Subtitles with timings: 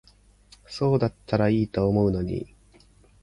[0.65, 2.55] そうだったら良いと思うのに。